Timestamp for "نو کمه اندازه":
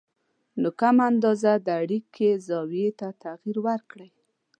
0.61-1.53